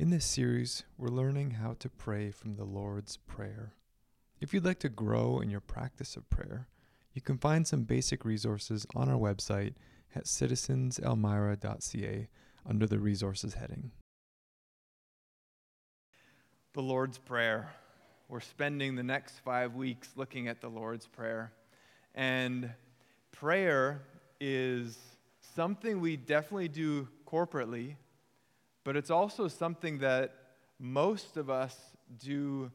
[0.00, 3.74] In this series, we're learning how to pray from the Lord's Prayer.
[4.40, 6.68] If you'd like to grow in your practice of prayer,
[7.12, 9.74] you can find some basic resources on our website
[10.14, 12.28] at citizenselmira.ca
[12.64, 13.90] under the resources heading.
[16.72, 17.68] The Lord's Prayer.
[18.30, 21.52] We're spending the next five weeks looking at the Lord's Prayer.
[22.14, 22.70] And
[23.32, 24.00] prayer
[24.40, 24.96] is
[25.54, 27.96] something we definitely do corporately,
[28.84, 30.34] but it's also something that
[30.78, 31.76] most of us
[32.18, 32.70] do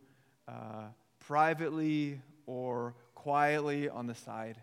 [0.48, 0.86] uh,
[1.20, 4.62] privately or quietly on the side.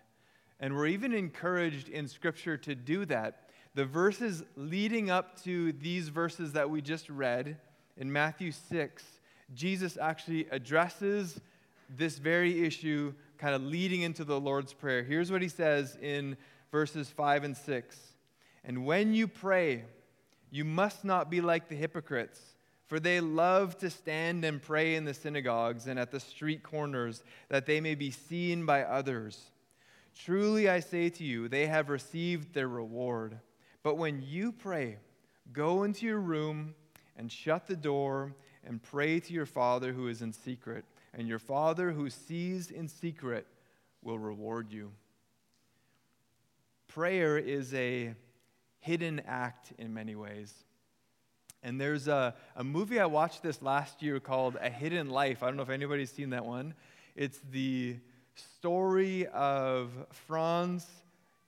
[0.61, 3.51] And we're even encouraged in Scripture to do that.
[3.75, 7.59] The verses leading up to these verses that we just read
[7.97, 9.05] in Matthew 6,
[9.55, 11.41] Jesus actually addresses
[11.89, 15.03] this very issue, kind of leading into the Lord's Prayer.
[15.03, 16.37] Here's what he says in
[16.70, 17.97] verses 5 and 6
[18.65, 19.84] And when you pray,
[20.52, 22.38] you must not be like the hypocrites,
[22.87, 27.25] for they love to stand and pray in the synagogues and at the street corners,
[27.48, 29.50] that they may be seen by others.
[30.14, 33.39] Truly I say to you, they have received their reward.
[33.83, 34.98] But when you pray,
[35.55, 36.75] go into your room
[37.16, 41.39] and shut the door and pray to your Father who is in secret, and your
[41.39, 43.47] Father who sees in secret
[44.03, 44.92] will reward you.
[46.89, 48.14] Prayer is a
[48.83, 50.52] hidden act in many ways.
[51.62, 55.42] And there's a, a movie I watched this last year called A Hidden Life.
[55.42, 56.75] I don't know if anybody's seen that one.
[57.14, 57.97] It's the
[58.34, 59.91] story of
[60.27, 60.84] Franz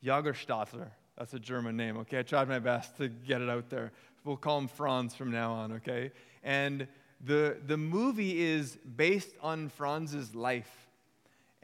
[0.04, 0.90] Jagerstattler.
[1.18, 2.20] That's a German name, okay?
[2.20, 3.90] I tried my best to get it out there.
[4.24, 6.12] We'll call him Franz from now on, okay?
[6.44, 6.86] And
[7.20, 10.83] the, the movie is based on Franz's life.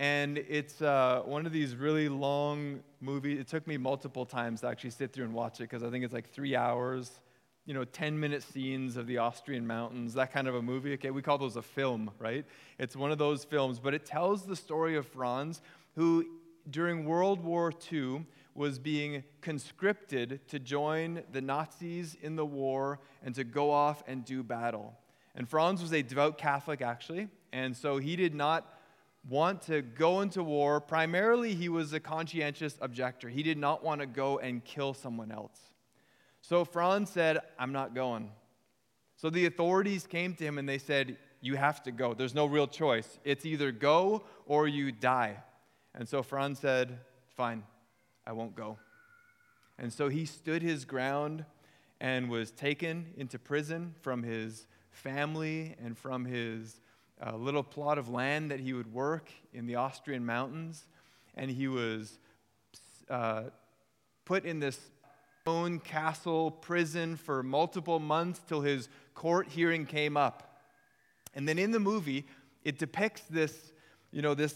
[0.00, 3.38] And it's uh, one of these really long movies.
[3.38, 6.06] It took me multiple times to actually sit through and watch it because I think
[6.06, 7.20] it's like three hours,
[7.66, 10.94] you know, 10 minute scenes of the Austrian mountains, that kind of a movie.
[10.94, 12.46] Okay, we call those a film, right?
[12.78, 15.60] It's one of those films, but it tells the story of Franz,
[15.96, 16.24] who
[16.70, 18.24] during World War II
[18.54, 24.24] was being conscripted to join the Nazis in the war and to go off and
[24.24, 24.96] do battle.
[25.34, 28.79] And Franz was a devout Catholic, actually, and so he did not
[29.28, 30.80] want to go into war.
[30.80, 33.28] Primarily, he was a conscientious objector.
[33.28, 35.58] He did not want to go and kill someone else.
[36.40, 38.30] So Franz said, I'm not going.
[39.16, 42.14] So the authorities came to him and they said, You have to go.
[42.14, 43.18] There's no real choice.
[43.24, 45.36] It's either go or you die.
[45.94, 46.98] And so Franz said,
[47.36, 47.64] Fine,
[48.26, 48.78] I won't go.
[49.78, 51.44] And so he stood his ground
[52.00, 56.80] and was taken into prison from his family and from his
[57.24, 60.86] uh, little plot of land that he would work in the Austrian mountains.
[61.34, 62.18] And he was
[63.08, 63.44] uh,
[64.24, 64.78] put in this
[65.46, 70.60] own castle prison for multiple months till his court hearing came up.
[71.34, 72.26] And then in the movie,
[72.64, 73.72] it depicts this,
[74.12, 74.54] you know, this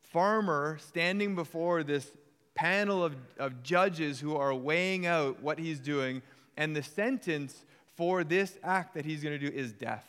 [0.00, 2.10] farmer standing before this
[2.54, 6.22] panel of, of judges who are weighing out what he's doing,
[6.56, 7.64] and the sentence
[7.96, 10.04] for this act that he's going to do is death.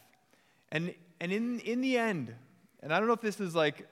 [0.72, 2.34] And, and in, in the end,
[2.82, 3.88] and I don't know if this is like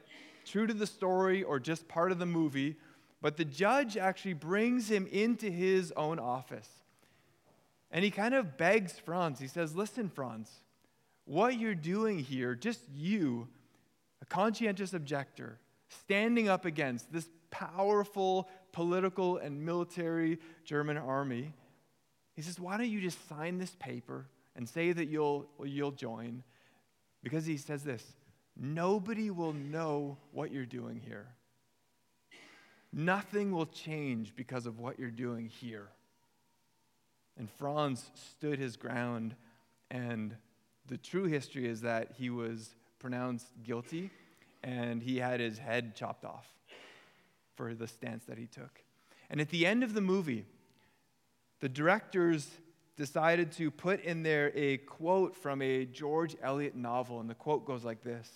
[0.45, 2.77] true to the story or just part of the movie,
[3.21, 6.69] but the judge actually brings him into his own office.
[7.91, 9.39] And he kind of begs Franz.
[9.39, 10.51] He says, Listen, Franz,
[11.25, 13.47] what you're doing here, just you,
[14.21, 15.59] a conscientious objector,
[15.89, 21.53] standing up against this powerful political and military German army.
[22.35, 26.43] He says, Why don't you just sign this paper and say that you'll, you'll join?
[27.23, 28.03] Because he says this
[28.55, 31.27] nobody will know what you're doing here.
[32.93, 35.89] Nothing will change because of what you're doing here.
[37.37, 39.35] And Franz stood his ground,
[39.91, 40.35] and
[40.87, 44.09] the true history is that he was pronounced guilty
[44.63, 46.47] and he had his head chopped off
[47.55, 48.81] for the stance that he took.
[49.29, 50.45] And at the end of the movie,
[51.59, 52.47] the directors
[52.97, 57.65] decided to put in there a quote from a George Eliot novel, and the quote
[57.65, 58.29] goes like this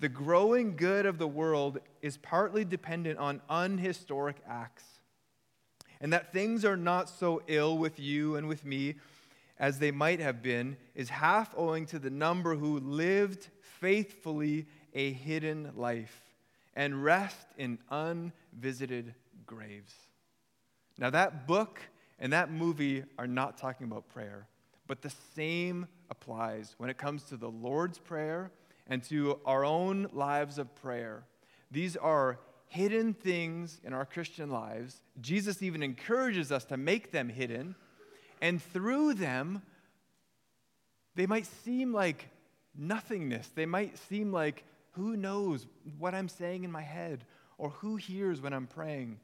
[0.00, 4.84] The growing good of the world is partly dependent on unhistoric acts,
[6.00, 8.96] and that things are not so ill with you and with me
[9.58, 15.12] as they might have been is half owing to the number who lived faithfully a
[15.12, 16.22] hidden life
[16.74, 19.14] and rest in unvisited
[19.46, 19.94] graves.
[20.98, 21.80] Now, that book
[22.18, 24.46] and that movie are not talking about prayer,
[24.86, 28.50] but the same applies when it comes to the Lord's Prayer
[28.86, 31.24] and to our own lives of prayer.
[31.70, 35.02] These are hidden things in our Christian lives.
[35.20, 37.74] Jesus even encourages us to make them hidden,
[38.40, 39.62] and through them,
[41.14, 42.28] they might seem like
[42.76, 43.50] nothingness.
[43.54, 45.66] They might seem like, who knows
[45.98, 47.24] what I'm saying in my head,
[47.58, 49.18] or who hears when I'm praying.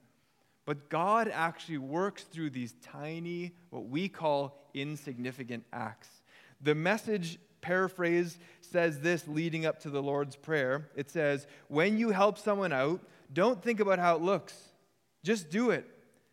[0.72, 6.08] But God actually works through these tiny, what we call insignificant acts.
[6.62, 10.88] The message paraphrase says this leading up to the Lord's Prayer.
[10.96, 13.02] It says, When you help someone out,
[13.34, 14.58] don't think about how it looks.
[15.22, 15.86] Just do it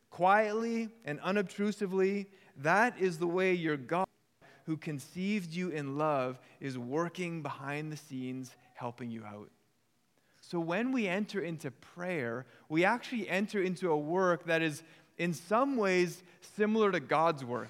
[0.10, 2.28] quietly and unobtrusively.
[2.56, 4.08] That is the way your God,
[4.68, 9.50] who conceived you in love, is working behind the scenes, helping you out.
[10.50, 14.82] So when we enter into prayer, we actually enter into a work that is
[15.20, 16.24] in some ways
[16.56, 17.70] similar to God's work.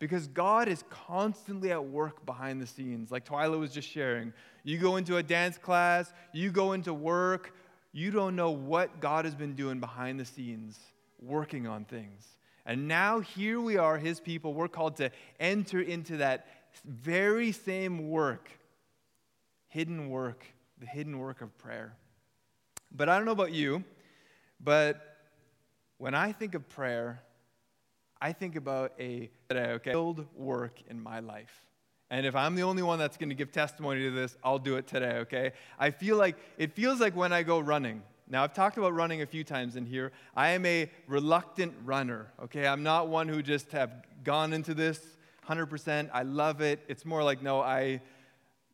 [0.00, 4.32] Because God is constantly at work behind the scenes, like Twyla was just sharing.
[4.64, 7.54] You go into a dance class, you go into work,
[7.92, 10.78] you don't know what God has been doing behind the scenes,
[11.22, 12.26] working on things.
[12.66, 16.46] And now here we are, his people, we're called to enter into that
[16.84, 18.50] very same work,
[19.68, 20.44] hidden work,
[20.78, 21.94] the hidden work of prayer.
[22.96, 23.84] But I don't know about you,
[24.58, 25.18] but
[25.98, 27.20] when I think of prayer,
[28.22, 29.30] I think about a
[29.84, 31.62] filled work in my life.
[32.08, 34.76] And if I'm the only one that's going to give testimony to this, I'll do
[34.76, 35.52] it today, okay?
[35.78, 38.02] I feel like it feels like when I go running.
[38.28, 40.12] Now, I've talked about running a few times in here.
[40.34, 42.66] I am a reluctant runner, okay?
[42.66, 43.90] I'm not one who just have
[44.24, 45.00] gone into this
[45.46, 46.10] 100%.
[46.12, 46.80] I love it.
[46.88, 48.00] It's more like, no, I,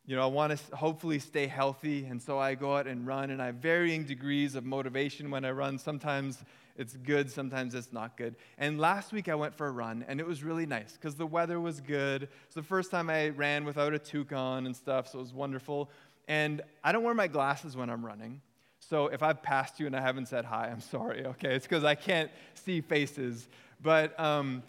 [0.06, 2.06] you know, I want to hopefully stay healthy.
[2.06, 5.44] And so I go out and run, and I have varying degrees of motivation when
[5.44, 5.78] I run.
[5.78, 6.38] Sometimes
[6.76, 8.34] it's good, sometimes it's not good.
[8.58, 11.26] And last week I went for a run, and it was really nice because the
[11.26, 12.28] weather was good.
[12.46, 15.34] It's the first time I ran without a toque on and stuff, so it was
[15.34, 15.90] wonderful.
[16.28, 18.40] And I don't wear my glasses when I'm running.
[18.80, 21.54] So if I've passed you and I haven't said hi, I'm sorry, okay?
[21.54, 23.48] It's because I can't see faces.
[23.82, 24.62] But um,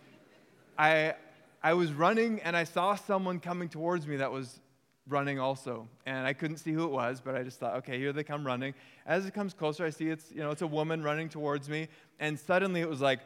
[0.77, 1.15] I,
[1.61, 4.59] I was running and I saw someone coming towards me that was
[5.07, 5.87] running also.
[6.05, 8.45] And I couldn't see who it was, but I just thought, okay, here they come
[8.45, 8.73] running.
[9.05, 11.87] As it comes closer, I see it's, you know, it's a woman running towards me.
[12.19, 13.19] And suddenly it was like,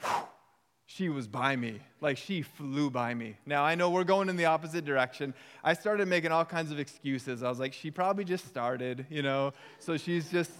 [0.00, 0.28] whew,
[0.86, 1.80] she was by me.
[2.00, 3.36] Like she flew by me.
[3.46, 5.34] Now I know we're going in the opposite direction.
[5.62, 7.42] I started making all kinds of excuses.
[7.42, 10.52] I was like, she probably just started, you know, so she's just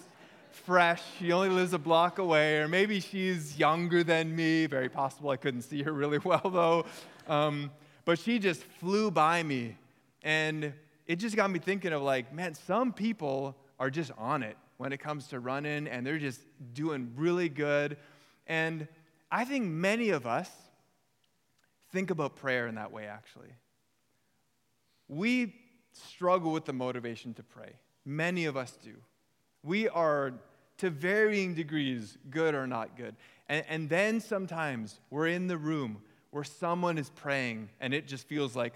[0.51, 1.03] fresh.
[1.19, 4.67] She only lives a block away, or maybe she's younger than me.
[4.67, 5.31] Very possible.
[5.31, 6.87] I couldn't see her really well though.
[7.29, 7.71] Um,
[8.05, 9.77] but she just flew by me
[10.25, 10.73] and
[11.07, 14.93] it just got me thinking of like, man, some people are just on it when
[14.93, 16.41] it comes to running and they're just
[16.73, 17.99] doing really good.
[18.47, 18.89] And
[19.31, 20.51] I think many of us
[21.93, 23.53] think about prayer in that way, actually.
[25.09, 25.55] We
[25.93, 27.75] struggle with the motivation to pray.
[28.05, 28.95] Many of us do.
[29.63, 30.33] We are,
[30.79, 33.15] to varying degrees, good or not good.
[33.49, 35.99] And, and then sometimes we're in the room
[36.31, 38.75] where someone is praying and it just feels like,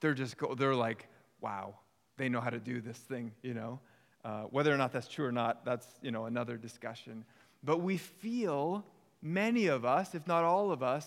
[0.00, 1.08] they're just they're like,
[1.40, 1.74] wow,
[2.16, 3.80] they know how to do this thing, you know.
[4.24, 7.24] Uh, whether or not that's true or not, that's you know another discussion.
[7.62, 8.84] But we feel
[9.22, 11.06] many of us, if not all of us,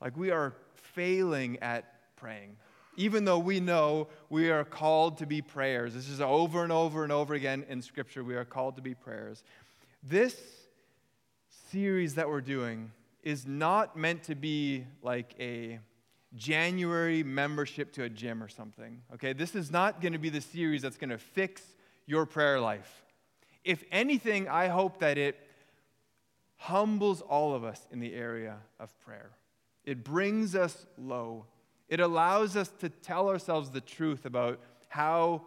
[0.00, 1.84] like we are failing at
[2.16, 2.56] praying.
[2.96, 5.92] Even though we know we are called to be prayers.
[5.92, 8.24] This is over and over and over again in Scripture.
[8.24, 9.44] We are called to be prayers.
[10.02, 10.40] This
[11.70, 12.90] series that we're doing
[13.22, 15.78] is not meant to be like a
[16.34, 19.02] January membership to a gym or something.
[19.14, 21.62] Okay, this is not going to be the series that's going to fix
[22.06, 23.02] your prayer life.
[23.64, 25.36] If anything, I hope that it
[26.56, 29.30] humbles all of us in the area of prayer.
[29.84, 31.46] It brings us low.
[31.88, 35.42] It allows us to tell ourselves the truth about how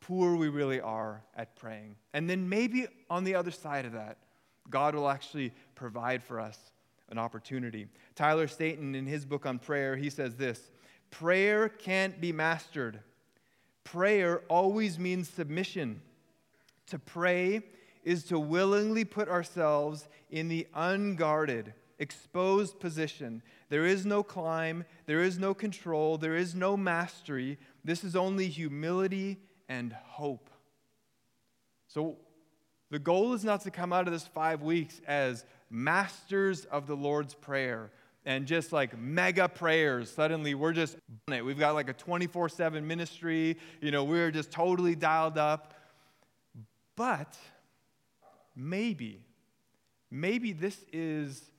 [0.00, 1.96] poor we really are at praying.
[2.12, 4.18] And then maybe on the other side of that,
[4.70, 6.58] God will actually provide for us
[7.10, 7.86] an opportunity.
[8.14, 10.70] Tyler Staton, in his book on prayer, he says this
[11.10, 13.00] Prayer can't be mastered.
[13.84, 16.00] Prayer always means submission.
[16.88, 17.62] To pray
[18.02, 23.42] is to willingly put ourselves in the unguarded, exposed position.
[23.68, 27.58] There is no climb, there is no control, there is no mastery.
[27.84, 30.50] This is only humility and hope.
[31.88, 32.16] So,
[32.90, 36.96] the goal is not to come out of this five weeks as masters of the
[36.96, 37.90] Lord's Prayer
[38.26, 40.10] and just like mega prayers.
[40.10, 40.96] Suddenly, we're just
[41.28, 41.44] on it.
[41.44, 43.58] We've got like a 24 7 ministry.
[43.80, 45.74] You know, we're just totally dialed up.
[46.96, 47.36] But
[48.54, 49.24] maybe,
[50.10, 51.50] maybe this is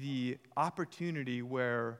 [0.00, 1.98] the opportunity where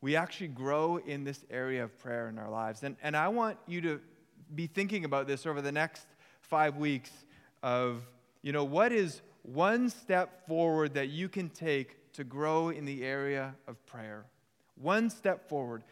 [0.00, 2.82] we actually grow in this area of prayer in our lives.
[2.82, 4.00] And, and I want you to
[4.54, 6.06] be thinking about this over the next
[6.40, 7.10] five weeks
[7.62, 8.02] of,
[8.42, 9.20] you know, what is
[9.52, 14.26] one step forward that you can take to grow in the area of prayer.
[14.76, 15.82] One step forward.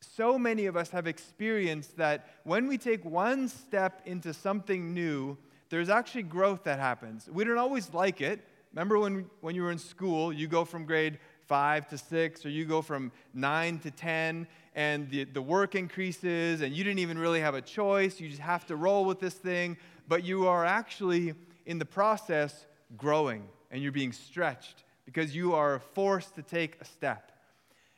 [0.00, 5.38] so many of us have experienced that when we take one step into something new,
[5.70, 7.28] there's actually growth that happens.
[7.32, 8.46] We don't always like it.
[8.72, 12.50] Remember when, when you were in school, you go from grade five to six, or
[12.50, 17.18] you go from nine to 10, and the, the work increases, and you didn't even
[17.18, 18.20] really have a choice.
[18.20, 19.76] You just have to roll with this thing,
[20.08, 21.34] but you are actually
[21.66, 22.66] in the process
[22.96, 27.32] growing, and you're being stretched because you are forced to take a step.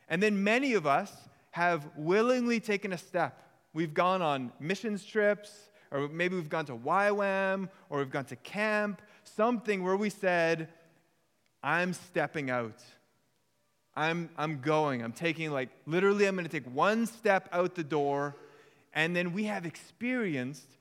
[0.09, 1.11] And then many of us
[1.51, 3.43] have willingly taken a step.
[3.73, 8.35] We've gone on missions trips, or maybe we've gone to YWAM, or we've gone to
[8.37, 10.69] camp, something where we said,
[11.63, 12.81] I'm stepping out.
[13.95, 15.03] I'm, I'm going.
[15.03, 18.35] I'm taking, like, literally, I'm going to take one step out the door.
[18.93, 20.76] And then we have experienced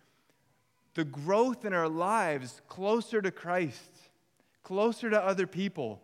[0.96, 4.10] the growth in our lives closer to Christ,
[4.64, 6.00] closer to other people,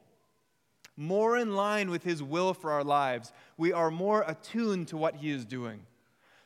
[0.98, 3.32] more in line with His will for our lives.
[3.56, 5.86] We are more attuned to what He is doing.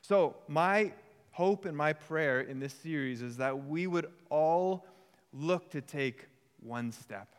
[0.01, 0.93] So, my
[1.33, 4.87] hope and my prayer in this series is that we would all
[5.33, 6.27] look to take
[6.61, 7.35] one step.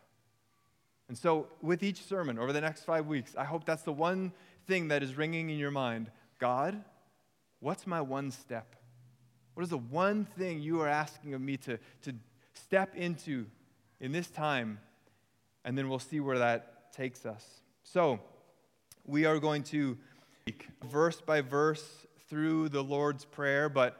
[1.07, 4.33] And so, with each sermon over the next five weeks, I hope that's the one
[4.67, 6.83] thing that is ringing in your mind God,
[7.61, 8.76] what's my one step?
[9.57, 12.13] What is the one thing you are asking of me to, to
[12.53, 13.47] step into
[13.99, 14.77] in this time?
[15.65, 17.43] And then we'll see where that takes us.
[17.81, 18.19] So,
[19.03, 19.97] we are going to
[20.85, 21.83] verse by verse
[22.29, 23.99] through the Lord's Prayer, but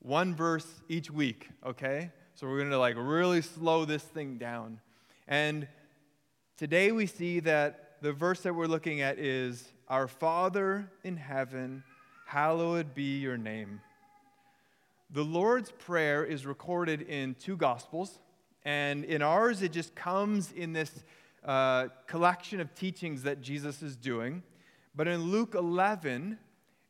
[0.00, 2.10] one verse each week, okay?
[2.34, 4.78] So we're going to like really slow this thing down.
[5.26, 5.68] And
[6.58, 11.82] today we see that the verse that we're looking at is Our Father in heaven,
[12.26, 13.80] hallowed be your name.
[15.14, 18.18] The Lord's Prayer is recorded in two Gospels,
[18.64, 21.04] and in ours it just comes in this
[21.44, 24.42] uh, collection of teachings that Jesus is doing.
[24.94, 26.38] But in Luke 11,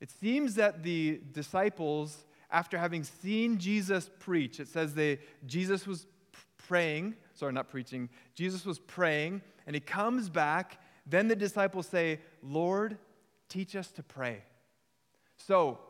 [0.01, 6.07] it seems that the disciples, after having seen Jesus preach, it says they, Jesus was
[6.69, 10.81] praying, sorry, not preaching, Jesus was praying, and he comes back.
[11.07, 12.99] Then the disciples say, Lord,
[13.49, 14.45] teach us to pray.
[15.39, 15.81] So,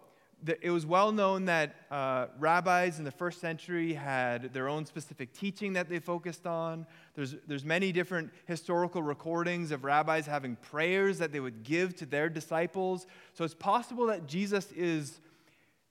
[0.60, 5.32] it was well known that uh, rabbis in the first century had their own specific
[5.32, 6.86] teaching that they focused on.
[7.14, 12.06] There's, there's many different historical recordings of rabbis having prayers that they would give to
[12.06, 13.06] their disciples.
[13.34, 15.20] So it's possible that Jesus is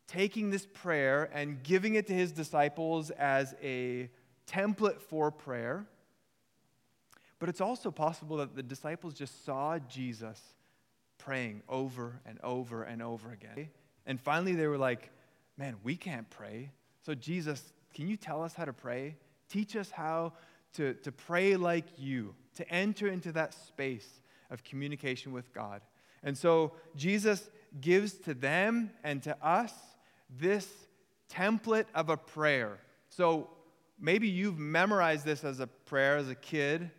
[0.07, 4.09] taking this prayer and giving it to his disciples as a
[4.47, 5.85] template for prayer.
[7.39, 10.39] But it's also possible that the disciples just saw Jesus
[11.17, 13.69] praying over and over and over again.
[14.05, 15.09] And finally, they were like,
[15.57, 16.71] man, we can't pray.
[17.05, 19.15] So, Jesus, can you tell us how to pray?
[19.49, 20.33] Teach us how
[20.73, 25.81] to, to pray like you, to enter into that space of communication with God.
[26.23, 29.73] And so, Jesus gives to them and to us
[30.39, 30.67] this
[31.29, 32.79] template of a prayer.
[33.09, 33.49] So,
[33.99, 36.89] maybe you've memorized this as a prayer as a kid.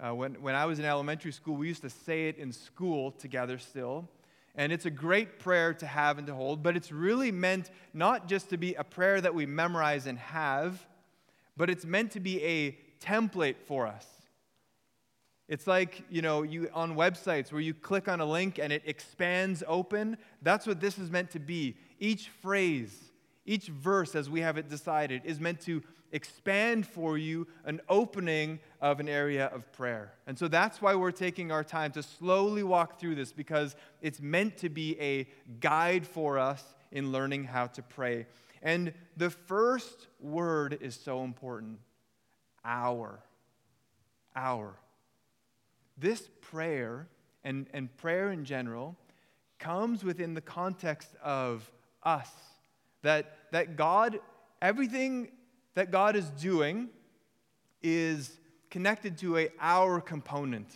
[0.00, 3.12] Uh, when, when I was in elementary school, we used to say it in school
[3.12, 4.08] together still.
[4.54, 8.28] And it's a great prayer to have and to hold, but it's really meant not
[8.28, 10.86] just to be a prayer that we memorize and have,
[11.56, 14.06] but it's meant to be a template for us.
[15.48, 18.82] It's like, you know, you on websites where you click on a link and it
[18.84, 20.18] expands open.
[20.42, 21.76] That's what this is meant to be.
[21.98, 22.94] Each phrase,
[23.46, 28.60] each verse, as we have it decided, is meant to expand for you an opening
[28.80, 30.12] of an area of prayer.
[30.26, 34.20] And so that's why we're taking our time to slowly walk through this because it's
[34.20, 35.28] meant to be a
[35.60, 38.26] guide for us in learning how to pray.
[38.62, 41.78] And the first word is so important
[42.64, 43.20] our.
[44.34, 44.74] Our.
[45.96, 47.08] This prayer
[47.44, 48.96] and, and prayer in general
[49.58, 51.70] comes within the context of
[52.02, 52.30] us.
[53.02, 54.20] That, that God,
[54.60, 55.28] everything
[55.74, 56.88] that God is doing
[57.82, 58.38] is
[58.70, 60.68] connected to a our component.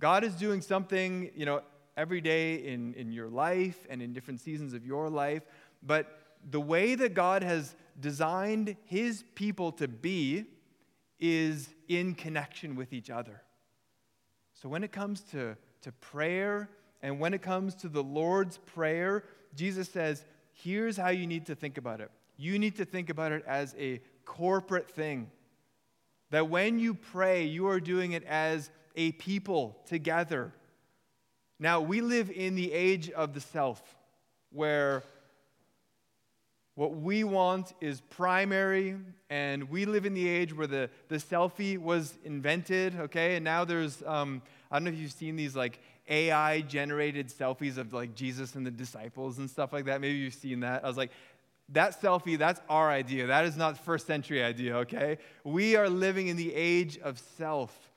[0.00, 1.62] God is doing something, you know,
[1.96, 5.42] every day in, in your life and in different seasons of your life,
[5.82, 10.44] but the way that God has designed his people to be
[11.18, 13.42] is in connection with each other.
[14.54, 16.70] So when it comes to, to prayer
[17.02, 21.54] and when it comes to the Lord's Prayer, Jesus says, here's how you need to
[21.54, 22.10] think about it.
[22.36, 25.30] You need to think about it as a corporate thing.
[26.30, 30.52] That when you pray, you are doing it as a people together.
[31.58, 33.82] Now, we live in the age of the self,
[34.52, 35.02] where
[36.74, 38.96] what we want is primary,
[39.30, 43.36] and we live in the age where the, the selfie was invented, okay?
[43.36, 47.78] And now there's, um, I don't know if you've seen these like AI generated selfies
[47.78, 50.00] of like Jesus and the disciples and stuff like that.
[50.00, 50.84] Maybe you've seen that.
[50.84, 51.10] I was like,
[51.70, 53.26] that selfie, that's our idea.
[53.26, 55.18] That is not first century idea, okay?
[55.44, 57.92] We are living in the age of self.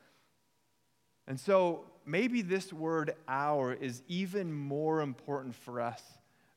[1.28, 6.02] And so maybe this word our is even more important for us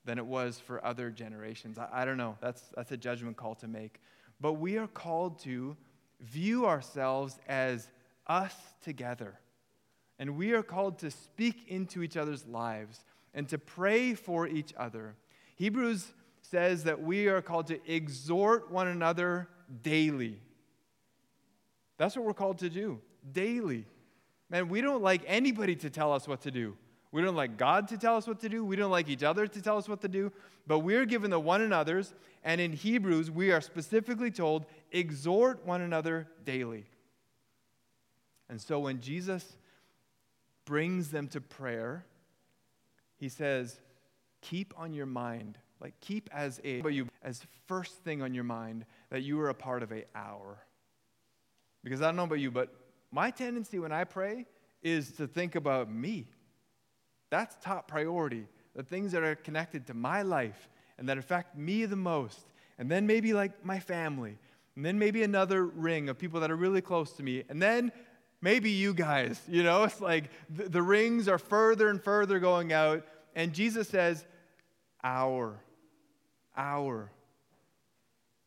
[0.05, 1.79] than it was for other generations.
[1.79, 2.37] I, I don't know.
[2.41, 4.01] That's, that's a judgment call to make.
[4.41, 5.77] But we are called to
[6.21, 7.89] view ourselves as
[8.27, 9.39] us together.
[10.19, 14.73] And we are called to speak into each other's lives and to pray for each
[14.77, 15.15] other.
[15.57, 16.13] Hebrews
[16.55, 19.49] says that we are called to exhort one another
[19.83, 20.39] daily.
[21.99, 23.01] That's what we're called to do
[23.33, 23.87] daily.
[24.49, 26.77] Man, we don't like anybody to tell us what to do.
[27.11, 28.65] We don't like God to tell us what to do.
[28.65, 30.31] We don't like each other to tell us what to do.
[30.65, 32.15] But we're given the one another's.
[32.45, 36.85] And in Hebrews, we are specifically told, exhort one another daily.
[38.49, 39.57] And so when Jesus
[40.67, 42.07] brings them to prayer,
[43.17, 43.81] he says,
[44.41, 48.85] keep on your mind, like keep as a you as first thing on your mind
[49.11, 50.59] that you are a part of a hour.
[51.83, 52.75] Because I don't know about you, but
[53.11, 54.47] my tendency when I pray
[54.83, 56.27] is to think about me.
[57.31, 58.47] That's top priority.
[58.75, 62.41] The things that are connected to my life and that affect me the most.
[62.79, 64.39] And then maybe like my family.
[64.77, 67.45] And then maybe another ring of people that are really close to me.
[67.49, 67.93] And then
[68.41, 69.41] maybe you guys.
[69.49, 73.05] You know, it's like the, the rings are further and further going out.
[73.35, 74.25] And Jesus says,
[75.05, 75.61] Our,
[76.57, 77.13] our.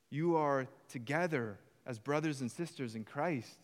[0.10, 3.58] You are together as brothers and sisters in Christ.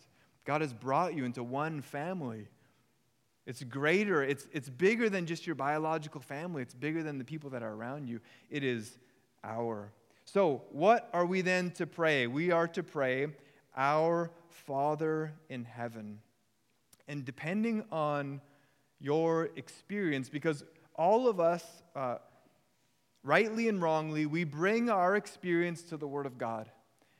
[0.44, 2.48] God has brought you into one family.
[3.46, 7.50] It's greater, it's, it's bigger than just your biological family, it's bigger than the people
[7.50, 8.20] that are around you.
[8.48, 8.98] It is
[9.42, 9.92] our.
[10.24, 12.26] So, what are we then to pray?
[12.26, 13.26] We are to pray,
[13.76, 16.20] Our Father in heaven.
[17.06, 18.40] And depending on
[18.98, 22.16] your experience, because all of us, uh,
[23.24, 26.70] rightly and wrongly, we bring our experience to the Word of God.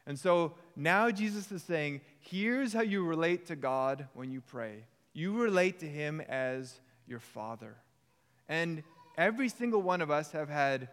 [0.06, 4.84] And so now Jesus is saying, here's how you relate to God when you pray.
[5.14, 7.74] You relate to Him as your Father.
[8.48, 8.82] And
[9.16, 10.88] every single one of us have had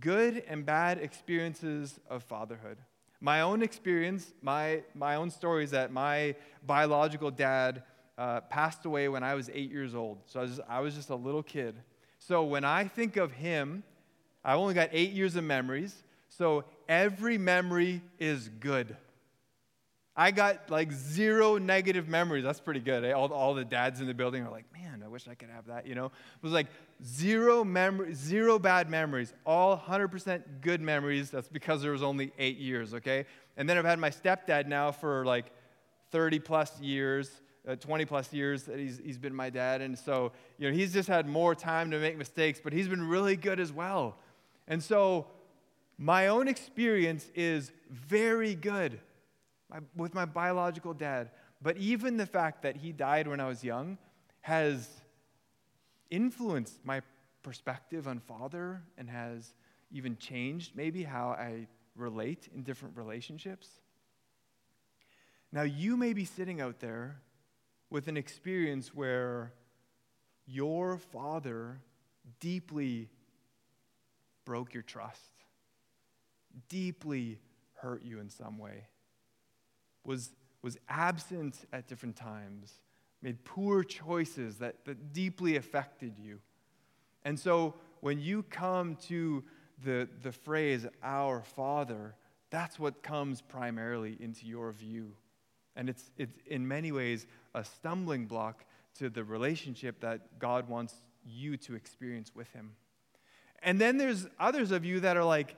[0.00, 2.78] good and bad experiences of fatherhood.
[3.20, 6.34] My own experience, my, my own story is that my
[6.66, 7.82] biological dad
[8.16, 10.18] uh, passed away when I was eight years old.
[10.26, 11.76] So I was, I was just a little kid.
[12.28, 13.82] So when I think of him,
[14.44, 15.94] I've only got eight years of memories.
[16.28, 18.96] So every memory is good.
[20.14, 22.44] I got like zero negative memories.
[22.44, 23.04] That's pretty good.
[23.04, 23.12] Eh?
[23.12, 25.66] All, all the dads in the building are like, man, I wish I could have
[25.66, 26.06] that, you know?
[26.06, 26.68] It was like
[27.04, 31.30] zero memory, zero bad memories, all 100% good memories.
[31.30, 33.26] That's because there was only eight years, okay?
[33.56, 35.46] And then I've had my stepdad now for like
[36.12, 39.80] 30 plus years, uh, 20 plus years that he's, he's been my dad.
[39.80, 43.06] And so, you know, he's just had more time to make mistakes, but he's been
[43.06, 44.16] really good as well.
[44.66, 45.26] And so
[45.98, 48.98] my own experience is very good
[49.96, 51.30] with my biological dad.
[51.60, 53.98] But even the fact that he died when I was young
[54.40, 54.88] has
[56.10, 57.02] influenced my
[57.42, 59.54] perspective on father and has
[59.92, 63.68] even changed maybe how I relate in different relationships.
[65.52, 67.20] Now, you may be sitting out there
[67.92, 69.52] with an experience where
[70.46, 71.80] your father
[72.40, 73.10] deeply
[74.46, 75.20] broke your trust,
[76.68, 77.38] deeply
[77.74, 78.86] hurt you in some way
[80.04, 80.30] was,
[80.62, 82.72] was absent at different times,
[83.20, 86.40] made poor choices that, that deeply affected you.
[87.24, 89.44] And so when you come to
[89.84, 92.14] the, the phrase, our Father,
[92.50, 95.12] that's what comes primarily into your view.
[95.76, 98.64] And it's, it's in many ways a stumbling block
[98.98, 102.72] to the relationship that God wants you to experience with Him.
[103.62, 105.56] And then there's others of you that are like,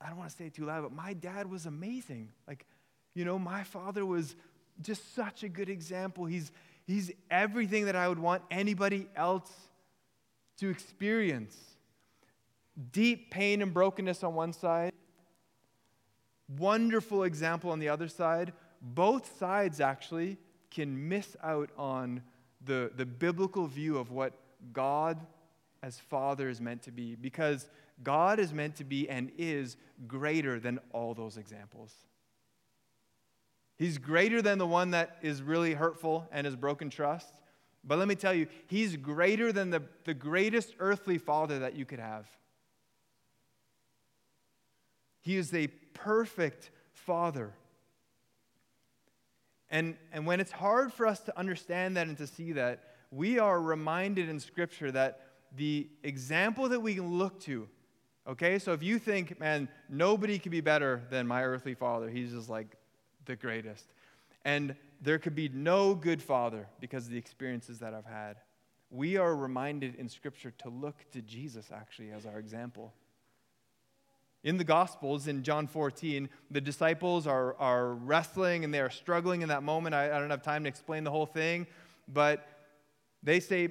[0.00, 2.30] I don't want to say it too loud, but my dad was amazing.
[2.46, 2.66] Like,
[3.14, 4.34] you know, my father was
[4.80, 6.26] just such a good example.
[6.26, 6.50] He's,
[6.86, 9.50] he's everything that I would want anybody else
[10.58, 11.56] to experience.
[12.90, 14.92] Deep pain and brokenness on one side,
[16.58, 18.52] wonderful example on the other side.
[18.80, 20.38] Both sides actually
[20.72, 22.22] can miss out on
[22.64, 24.32] the, the biblical view of what
[24.72, 25.18] God
[25.82, 27.68] as Father is meant to be because
[28.02, 31.92] God is meant to be and is greater than all those examples.
[33.78, 37.34] He's greater than the one that is really hurtful and has broken trust.
[37.84, 41.84] But let me tell you, he's greater than the, the greatest earthly father that you
[41.84, 42.26] could have.
[45.20, 47.54] He is a perfect father.
[49.72, 53.38] And, and when it's hard for us to understand that and to see that, we
[53.38, 55.20] are reminded in Scripture that
[55.56, 57.66] the example that we can look to,
[58.28, 58.58] okay?
[58.58, 62.50] So if you think, man, nobody could be better than my earthly father, he's just
[62.50, 62.76] like
[63.24, 63.86] the greatest.
[64.44, 68.36] And there could be no good father because of the experiences that I've had.
[68.90, 72.92] We are reminded in Scripture to look to Jesus actually as our example.
[74.44, 79.42] In the Gospels, in John 14, the disciples are, are wrestling and they are struggling
[79.42, 79.94] in that moment.
[79.94, 81.66] I, I don't have time to explain the whole thing,
[82.08, 82.48] but
[83.22, 83.68] they say,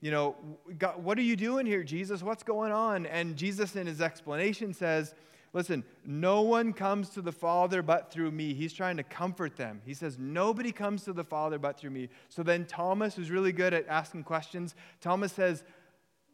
[0.00, 0.36] You know,
[0.78, 2.22] God, what are you doing here, Jesus?
[2.22, 3.04] What's going on?
[3.06, 5.14] And Jesus, in his explanation, says,
[5.52, 8.54] Listen, no one comes to the Father but through me.
[8.54, 9.82] He's trying to comfort them.
[9.84, 12.08] He says, Nobody comes to the Father but through me.
[12.30, 15.62] So then Thomas, who's really good at asking questions, Thomas says,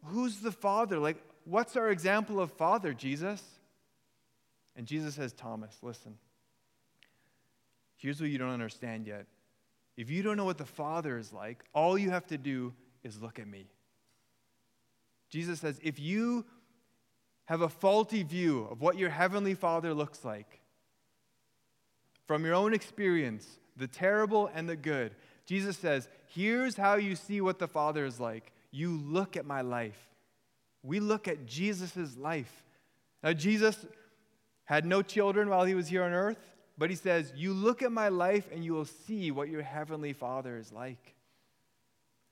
[0.04, 0.98] Who's the Father?
[0.98, 3.42] Like, what's our example of Father, Jesus?
[4.76, 6.16] And Jesus says, Thomas, listen.
[7.96, 9.26] Here's what you don't understand yet.
[9.96, 13.20] If you don't know what the Father is like, all you have to do is
[13.20, 13.66] look at me.
[15.28, 16.44] Jesus says, if you
[17.44, 20.60] have a faulty view of what your heavenly Father looks like,
[22.26, 25.14] from your own experience, the terrible and the good,
[25.46, 28.52] Jesus says, here's how you see what the Father is like.
[28.70, 29.98] You look at my life.
[30.82, 32.64] We look at Jesus' life.
[33.22, 33.84] Now, Jesus
[34.70, 36.38] had no children while he was here on earth,
[36.78, 40.12] but he says, You look at my life and you will see what your heavenly
[40.12, 41.16] Father is like.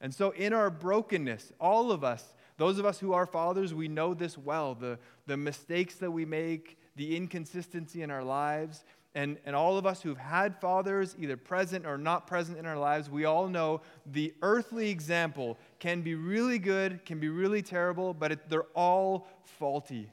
[0.00, 3.88] And so, in our brokenness, all of us, those of us who are fathers, we
[3.88, 8.84] know this well the, the mistakes that we make, the inconsistency in our lives.
[9.16, 12.78] And, and all of us who've had fathers, either present or not present in our
[12.78, 18.14] lives, we all know the earthly example can be really good, can be really terrible,
[18.14, 20.12] but it, they're all faulty.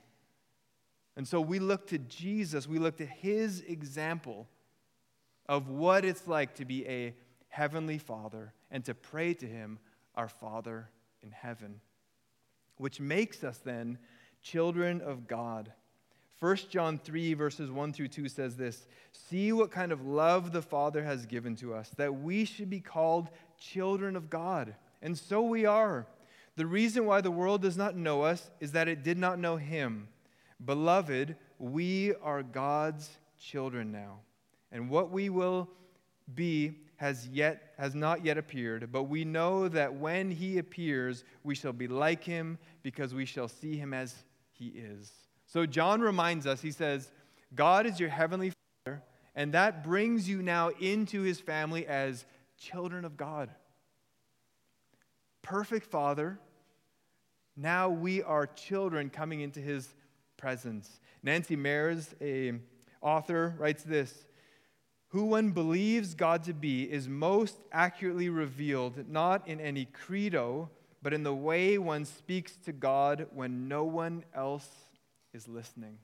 [1.17, 4.47] And so we look to Jesus, we look to his example
[5.47, 7.15] of what it's like to be a
[7.47, 9.79] heavenly father and to pray to him,
[10.15, 10.89] our Father
[11.23, 11.79] in heaven
[12.77, 13.97] which makes us then
[14.41, 15.71] children of God.
[16.39, 20.61] 1 John 3, verses 1 through 2 says this See what kind of love the
[20.61, 24.75] Father has given to us, that we should be called children of God.
[25.01, 26.07] And so we are.
[26.57, 29.57] The reason why the world does not know us is that it did not know
[29.57, 30.07] Him.
[30.63, 34.19] Beloved, we are God's children now.
[34.71, 35.69] And what we will
[36.33, 41.53] be has yet has not yet appeared, but we know that when he appears, we
[41.53, 44.15] shall be like him because we shall see him as
[44.51, 45.11] he is.
[45.45, 47.11] So John reminds us, he says,
[47.53, 48.53] God is your heavenly
[48.85, 49.03] Father,
[49.35, 52.25] and that brings you now into his family as
[52.57, 53.49] children of God.
[55.41, 56.39] Perfect Father,
[57.57, 59.93] now we are children coming into his
[60.45, 60.99] presence.
[61.23, 62.53] Nancy Mairs, a
[63.01, 64.25] author, writes this
[65.07, 70.69] who one believes God to be is most accurately revealed not in any credo,
[71.01, 74.69] but in the way one speaks to God when no one else
[75.33, 75.97] is listening.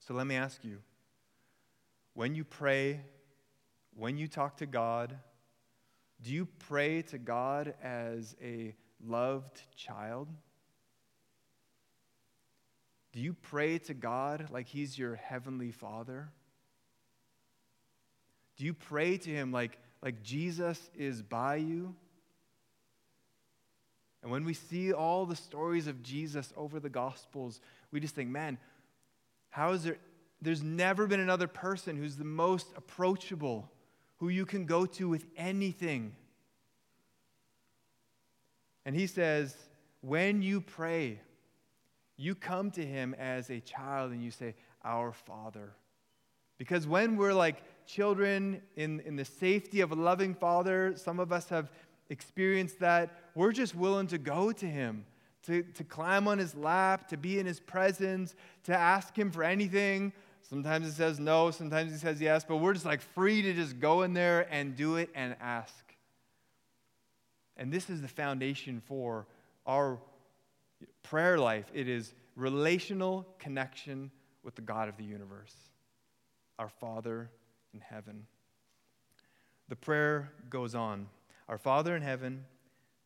[0.00, 0.78] So let me ask you
[2.14, 3.02] when you pray,
[3.96, 5.16] when you talk to God,
[6.20, 10.26] do you pray to God as a loved child?
[13.14, 16.30] Do you pray to God like He's your heavenly Father?
[18.56, 21.94] Do you pray to him like, like Jesus is by you?
[24.22, 27.60] And when we see all the stories of Jesus over the Gospels,
[27.92, 28.58] we just think, man,
[29.50, 29.98] how is there?
[30.42, 33.70] There's never been another person who's the most approachable,
[34.16, 36.16] who you can go to with anything.
[38.84, 39.54] And he says,
[40.00, 41.20] when you pray,
[42.16, 45.72] you come to him as a child and you say, Our Father.
[46.58, 51.32] Because when we're like children in, in the safety of a loving father, some of
[51.32, 51.70] us have
[52.10, 53.10] experienced that.
[53.34, 55.04] We're just willing to go to him,
[55.44, 59.42] to, to climb on his lap, to be in his presence, to ask him for
[59.42, 60.12] anything.
[60.42, 63.80] Sometimes he says no, sometimes he says yes, but we're just like free to just
[63.80, 65.74] go in there and do it and ask.
[67.56, 69.26] And this is the foundation for
[69.66, 69.98] our
[71.02, 74.10] prayer life it is relational connection
[74.42, 75.54] with the God of the universe
[76.58, 77.30] our Father
[77.72, 78.26] in heaven.
[79.68, 81.08] The prayer goes on
[81.48, 82.44] Our Father in heaven,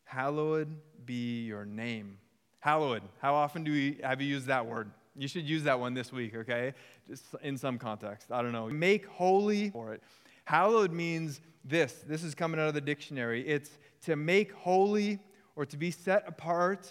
[0.05, 2.19] hallowed be your name.
[2.61, 3.03] Hallowed.
[3.21, 4.91] How often do we have you used that word?
[5.17, 6.75] You should use that one this week, okay?
[7.07, 8.31] Just in some context.
[8.31, 8.69] I don't know.
[8.69, 10.03] Make holy for it.
[10.45, 12.05] Hallowed means this.
[12.07, 13.47] This is coming out of the dictionary.
[13.47, 15.19] It's to make holy
[15.57, 16.89] or to be set apart,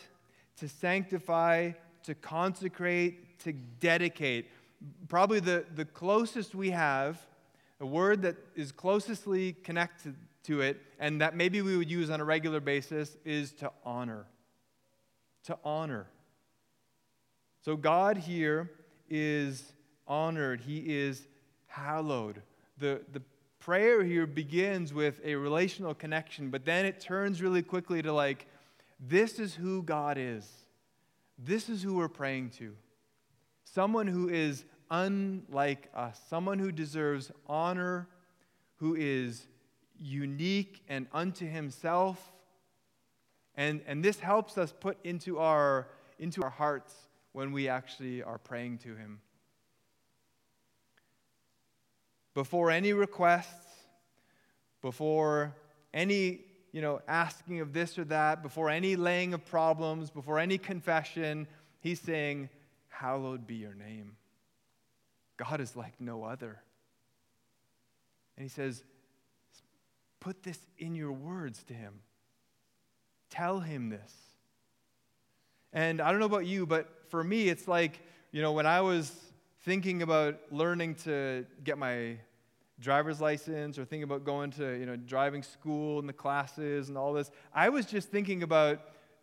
[0.58, 1.72] to sanctify,
[2.04, 4.50] to consecrate, to dedicate
[5.08, 7.20] probably the, the closest we have,
[7.80, 12.22] a word that is closestly connected to it, and that maybe we would use on
[12.22, 14.26] a regular basis, is to honor.
[15.46, 16.08] To honor.
[17.63, 18.72] So God here
[19.10, 19.74] is
[20.08, 21.28] honored, He is
[21.67, 22.41] hallowed.
[22.78, 23.22] The, the
[23.60, 28.48] prayer here begins with a relational connection, but then it turns really quickly to like,
[29.00, 30.50] this is who God is.
[31.38, 32.76] This is who we're praying to.
[33.64, 38.08] Someone who is unlike us, someone who deserves honor,
[38.78, 39.48] who is
[40.00, 42.32] unique and unto himself.
[43.56, 45.88] And, and this helps us put into our,
[46.20, 46.94] into our hearts
[47.34, 49.20] when we actually are praying to him.
[52.34, 53.68] Before any requests,
[54.82, 55.56] before
[55.94, 60.58] any you know, asking of this or that, before any laying of problems, before any
[60.58, 61.47] confession,
[61.80, 62.49] he's saying,
[62.89, 64.15] Hallowed be your name.
[65.38, 66.62] God is like no other.
[68.36, 68.84] And he says,
[70.19, 71.99] Put this in your words to him.
[73.30, 74.13] Tell him this.
[75.73, 77.99] And I don't know about you, but for me, it's like,
[78.32, 79.12] you know, when I was
[79.63, 82.17] thinking about learning to get my
[82.80, 86.98] driver's license or thinking about going to, you know, driving school and the classes and
[86.98, 88.80] all this, I was just thinking about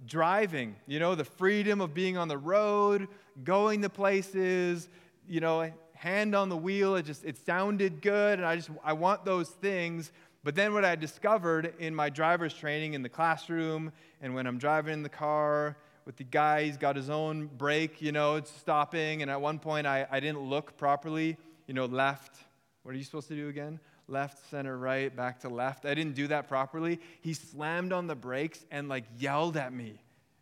[0.06, 3.08] driving, you know, the freedom of being on the road,
[3.44, 4.88] going to places,
[5.28, 6.96] you know, hand on the wheel.
[6.96, 8.38] It just, it sounded good.
[8.38, 10.12] And I just, I want those things.
[10.42, 14.58] But then what I discovered in my driver's training in the classroom and when I'm
[14.58, 18.50] driving in the car with the guy, he's got his own brake, you know, it's
[18.50, 19.22] stopping.
[19.22, 22.43] And at one point I, I didn't look properly, you know, left.
[22.84, 23.80] What are you supposed to do again?
[24.08, 25.86] Left, center, right, back to left.
[25.86, 27.00] I didn't do that properly.
[27.22, 29.98] He slammed on the brakes and like yelled at me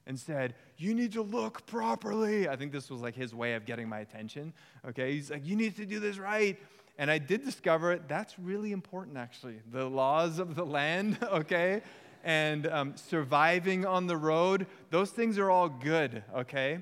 [0.06, 2.48] and said, You need to look properly.
[2.48, 4.52] I think this was like his way of getting my attention.
[4.88, 6.58] Okay, he's like, You need to do this right.
[6.98, 9.60] And I did discover that's really important, actually.
[9.70, 11.82] The laws of the land, okay?
[12.24, 16.80] And um, surviving on the road, those things are all good, okay?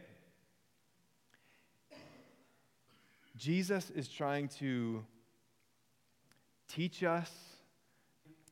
[3.36, 5.04] Jesus is trying to
[6.70, 7.30] teach us,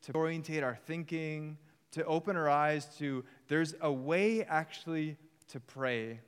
[0.02, 1.57] to orientate our thinking,
[1.92, 5.16] to open our eyes to there's a way actually
[5.48, 6.20] to pray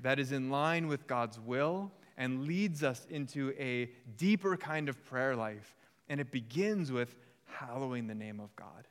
[0.00, 5.02] that is in line with God's will and leads us into a deeper kind of
[5.04, 5.74] prayer life.
[6.08, 8.86] And it begins with hallowing the name of God.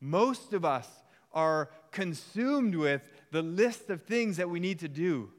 [0.00, 0.88] Most of us
[1.32, 5.30] are consumed with the list of things that we need to do.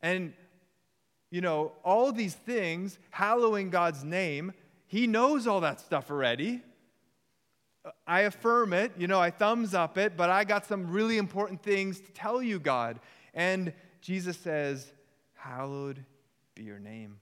[0.00, 0.32] And,
[1.30, 4.52] you know, all these things, hallowing God's name,
[4.86, 6.62] He knows all that stuff already.
[8.06, 11.62] I affirm it, you know, I thumbs up it, but I got some really important
[11.62, 13.00] things to tell you, God.
[13.34, 14.92] And Jesus says,
[15.34, 16.04] Hallowed
[16.54, 17.20] be your name.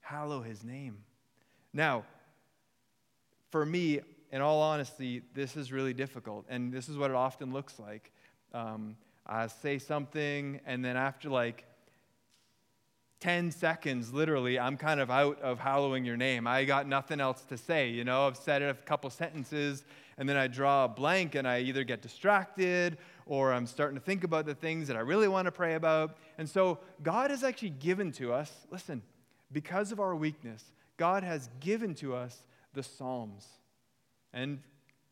[0.00, 0.98] Hallow his name.
[1.72, 2.04] Now,
[3.50, 4.00] for me,
[4.30, 8.12] in all honesty, this is really difficult, and this is what it often looks like.
[8.52, 11.64] Um, I say something, and then after like
[13.26, 16.46] 10 seconds, literally, I'm kind of out of hallowing your name.
[16.46, 17.88] I got nothing else to say.
[17.90, 19.82] You know, I've said a couple sentences,
[20.16, 24.04] and then I draw a blank, and I either get distracted or I'm starting to
[24.04, 26.18] think about the things that I really want to pray about.
[26.38, 29.02] And so, God has actually given to us, listen,
[29.50, 30.62] because of our weakness,
[30.96, 33.44] God has given to us the Psalms.
[34.32, 34.60] And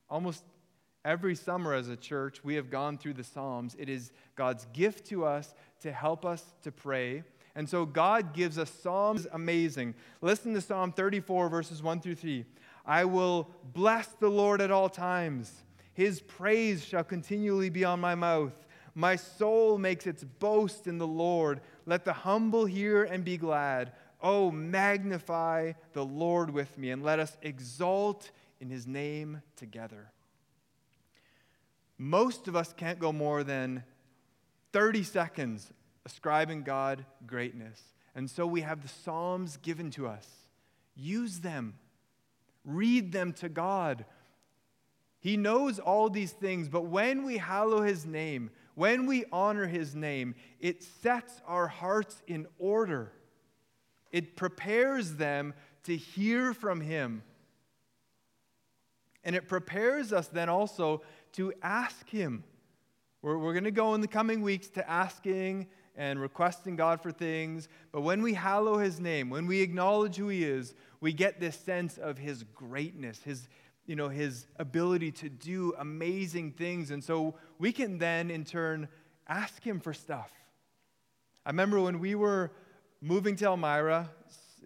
[0.09, 0.44] almost
[1.05, 3.74] every summer as a church, we have gone through the Psalms.
[3.77, 7.24] It is God's gift to us to help us to pray
[7.57, 9.95] and so God gives us Psalms amazing.
[10.21, 12.45] Listen to Psalm 34, verses 1 through 3.
[12.85, 15.53] I will bless the Lord at all times.
[15.93, 18.53] His praise shall continually be on my mouth.
[18.95, 21.61] My soul makes its boast in the Lord.
[21.87, 23.93] Let the humble hear and be glad.
[24.21, 30.11] Oh, magnify the Lord with me, and let us exalt in his name together.
[31.99, 33.85] Most of us can't go more than
[34.73, 35.73] 30 seconds
[36.07, 37.81] ascribing God greatness.
[38.14, 40.29] And so we have the Psalms given to us.
[40.95, 41.75] Use them,
[42.64, 44.05] read them to God.
[45.19, 49.95] He knows all these things, but when we hallow His name, when we honor His
[49.95, 53.12] name, it sets our hearts in order.
[54.12, 57.23] It prepares them to hear from Him.
[59.25, 62.45] And it prepares us then also to ask Him.
[63.23, 67.12] We're, we're going to go in the coming weeks to asking and requesting God for
[67.12, 67.68] things.
[67.92, 71.57] But when we hallow his name, when we acknowledge who he is, we get this
[71.57, 73.48] sense of his greatness, his,
[73.87, 76.90] you know, his ability to do amazing things.
[76.90, 78.88] And so we can then, in turn,
[79.28, 80.33] ask him for stuff.
[81.46, 82.52] I remember when we were
[83.00, 84.11] moving to Elmira,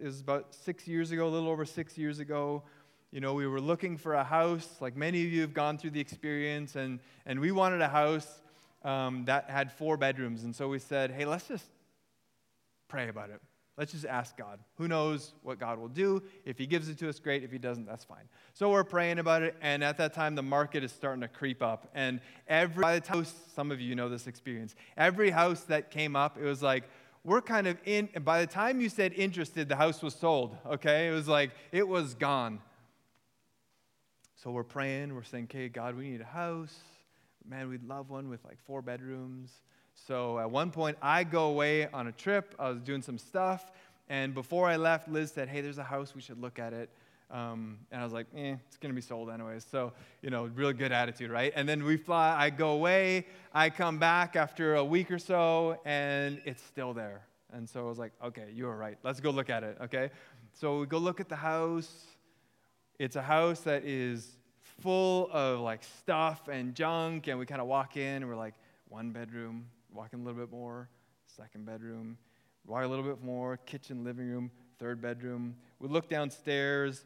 [0.01, 2.63] it was about six years ago, a little over six years ago.
[3.11, 5.89] you know, we were looking for a house, like many of you have gone through
[5.89, 8.41] the experience, and, and we wanted a house
[8.83, 10.43] um, that had four bedrooms.
[10.43, 11.65] And so we said, hey, let's just
[12.87, 13.41] pray about it.
[13.77, 14.59] Let's just ask God.
[14.75, 16.21] Who knows what God will do?
[16.43, 17.43] If He gives it to us, great.
[17.43, 18.27] If He doesn't, that's fine.
[18.53, 21.63] So we're praying about it, and at that time, the market is starting to creep
[21.63, 21.89] up.
[21.93, 24.75] And every by the time, some of you know this experience.
[24.97, 26.89] Every house that came up, it was like,
[27.23, 28.09] we're kind of in.
[28.13, 30.57] And By the time you said interested, the house was sold.
[30.65, 32.59] Okay, it was like it was gone.
[34.35, 35.15] So we're praying.
[35.15, 36.77] We're saying, "Okay, God, we need a house.
[37.47, 39.61] Man, we'd love one with like four bedrooms."
[40.07, 42.55] So at one point, I go away on a trip.
[42.57, 43.71] I was doing some stuff.
[44.07, 46.15] And before I left, Liz said, Hey, there's a house.
[46.15, 46.89] We should look at it.
[47.31, 49.63] Um, and I was like, eh, it's going to be sold anyways.
[49.69, 51.53] So, you know, real good attitude, right?
[51.55, 55.79] And then we fly, I go away, I come back after a week or so,
[55.85, 57.21] and it's still there.
[57.53, 58.97] And so I was like, okay, you were right.
[59.03, 60.09] Let's go look at it, okay?
[60.53, 62.07] So we go look at the house.
[62.97, 64.38] It's a house that is
[64.81, 68.55] full of like stuff and junk, and we kind of walk in, and we're like,
[68.87, 70.89] one bedroom, walking a little bit more,
[71.27, 72.17] second bedroom,
[72.65, 75.55] walk a little bit more, kitchen, living room, third bedroom.
[75.79, 77.03] We look downstairs,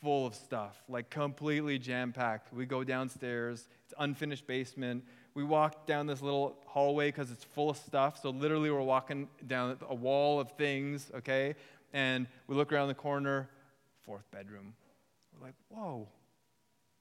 [0.00, 2.52] full of stuff, like completely jam packed.
[2.52, 5.04] We go downstairs, it's unfinished basement.
[5.34, 8.20] We walk down this little hallway because it's full of stuff.
[8.22, 11.54] So literally, we're walking down a wall of things, okay?
[11.92, 13.48] And we look around the corner,
[14.02, 14.74] fourth bedroom.
[15.34, 16.08] We're like, whoa,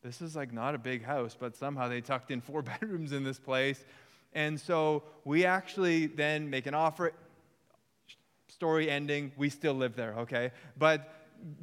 [0.05, 3.23] this is like not a big house, but somehow they tucked in four bedrooms in
[3.23, 3.83] this place.
[4.33, 7.11] And so we actually then make an offer.
[8.47, 10.51] Story ending, we still live there, okay?
[10.77, 11.11] But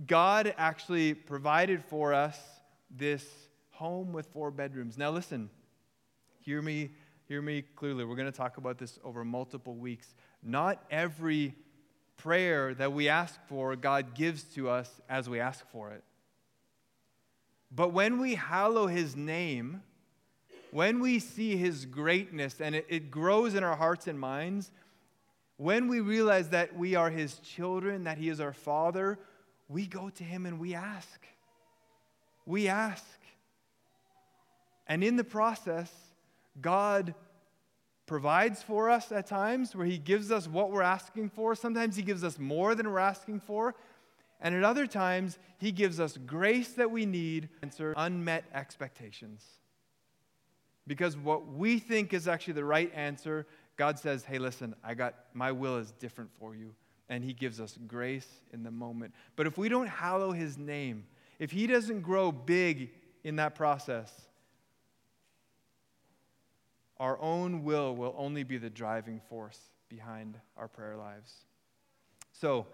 [0.06, 2.38] God actually provided for us
[2.90, 3.24] this
[3.70, 4.98] home with four bedrooms.
[4.98, 5.48] Now listen,
[6.40, 6.90] hear me,
[7.28, 8.04] hear me clearly.
[8.04, 10.14] We're going to talk about this over multiple weeks.
[10.42, 11.54] Not every
[12.16, 16.02] prayer that we ask for, God gives to us as we ask for it.
[17.74, 19.82] But when we hallow his name,
[20.70, 24.70] when we see his greatness and it, it, grows in our hearts and minds,
[25.56, 29.18] when we realize that we are his children, that he is our father,
[29.68, 31.26] we go to him and we ask.
[32.44, 33.04] We ask.
[34.86, 35.90] And in the process,
[36.60, 37.14] God
[38.06, 41.54] provides for us at times where he gives us what we're asking for.
[41.54, 43.74] Sometimes he gives us more than we're asking for.
[44.42, 49.44] And at other times, he gives us grace that we need to answer unmet expectations.
[50.86, 55.14] Because what we think is actually the right answer, God says, hey, listen, I got
[55.32, 56.74] my will is different for you.
[57.08, 59.14] And he gives us grace in the moment.
[59.36, 61.04] But if we don't hallow his name,
[61.38, 62.90] if he doesn't grow big
[63.22, 64.10] in that process,
[66.98, 71.32] our own will will only be the driving force behind our prayer lives.
[72.32, 72.66] So,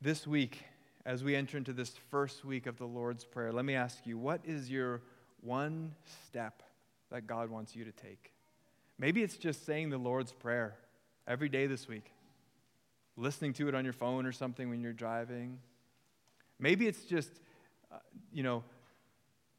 [0.00, 0.62] this week,
[1.04, 4.18] as we enter into this first week of the Lord's Prayer, let me ask you
[4.18, 5.00] what is your
[5.40, 5.94] one
[6.26, 6.62] step
[7.10, 8.32] that God wants you to take.
[8.98, 10.76] Maybe it's just saying the Lord's Prayer
[11.26, 12.12] every day this week,
[13.16, 15.58] listening to it on your phone or something when you're driving.
[16.58, 17.30] Maybe it's just,
[17.92, 17.98] uh,
[18.32, 18.64] you know,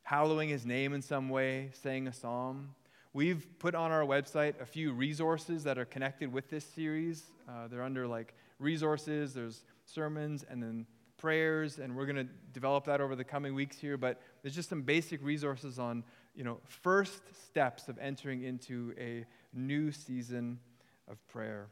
[0.04, 2.76] hallowing his name in some way, saying a psalm.
[3.13, 7.23] We've put on our website a few resources that are connected with this series.
[7.50, 10.86] Uh, they're under like resources, there's sermons, and then
[11.17, 13.97] prayers, and we're going to develop that over the coming weeks here.
[13.97, 16.04] But there's just some basic resources on,
[16.36, 20.60] you know, first steps of entering into a new season
[21.08, 21.67] of prayer.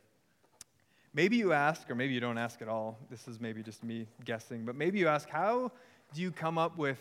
[1.14, 2.98] Maybe you ask, or maybe you don't ask at all.
[3.10, 5.72] This is maybe just me guessing, but maybe you ask, how
[6.14, 7.00] do you come up with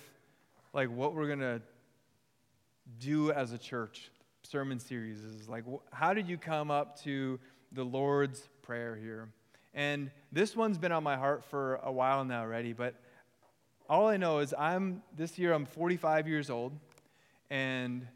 [0.73, 1.63] like what we're going to
[2.99, 4.11] do as a church?
[4.43, 7.41] Sermon series is like, how did you come up to
[7.73, 9.31] the Lord's Prayer here?
[9.75, 12.95] And this one's been on my heart for a while now already, but
[13.89, 16.73] all I know is I'm this year I'm 45 years old
[17.51, 18.07] and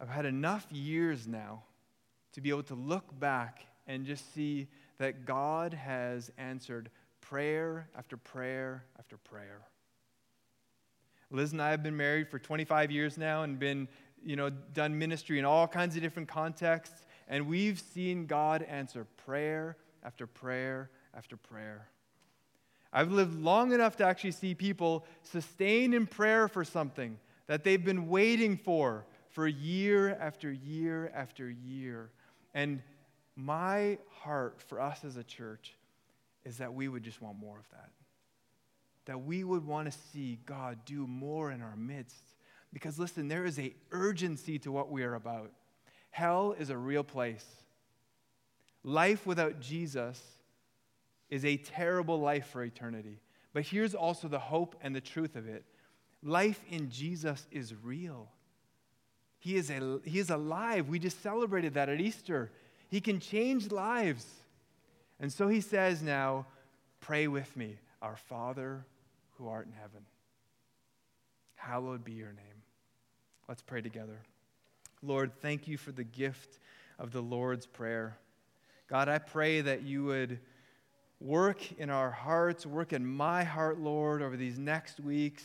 [0.00, 1.62] I've had enough years now
[2.32, 4.66] to be able to look back and just see
[4.98, 6.90] that God has answered
[7.20, 9.60] prayer after prayer after prayer.
[11.30, 13.88] Liz and I have been married for 25 years now and been,
[14.24, 17.06] you know, done ministry in all kinds of different contexts.
[17.28, 21.88] And we've seen God answer prayer after prayer after prayer.
[22.92, 27.84] I've lived long enough to actually see people sustained in prayer for something that they've
[27.84, 32.10] been waiting for for year after year after year.
[32.54, 32.82] And
[33.34, 35.74] my heart for us as a church
[36.44, 37.90] is that we would just want more of that.
[39.06, 42.34] That we would want to see God do more in our midst.
[42.72, 45.50] Because listen, there is a urgency to what we are about.
[46.14, 47.44] Hell is a real place.
[48.84, 50.22] Life without Jesus
[51.28, 53.18] is a terrible life for eternity.
[53.52, 55.64] But here's also the hope and the truth of it
[56.22, 58.28] life in Jesus is real.
[59.40, 60.88] He is, a, he is alive.
[60.88, 62.52] We just celebrated that at Easter.
[62.88, 64.24] He can change lives.
[65.18, 66.46] And so he says now,
[67.00, 68.86] pray with me, our Father
[69.32, 70.06] who art in heaven.
[71.56, 72.62] Hallowed be your name.
[73.48, 74.20] Let's pray together.
[75.04, 76.58] Lord, thank you for the gift
[76.98, 78.16] of the Lord's Prayer.
[78.88, 80.40] God, I pray that you would
[81.20, 85.44] work in our hearts, work in my heart, Lord, over these next weeks.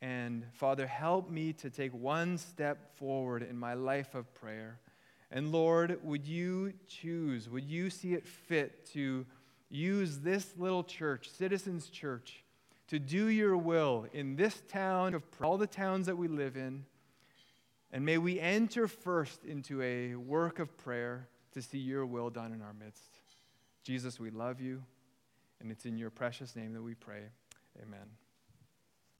[0.00, 4.78] And Father, help me to take one step forward in my life of prayer.
[5.30, 9.26] And Lord, would you choose, would you see it fit to
[9.68, 12.44] use this little church, Citizens Church,
[12.88, 16.86] to do your will in this town, of all the towns that we live in.
[17.92, 22.52] And may we enter first into a work of prayer to see your will done
[22.52, 23.18] in our midst.
[23.82, 24.82] Jesus, we love you,
[25.60, 27.22] and it's in your precious name that we pray.
[27.82, 28.19] Amen.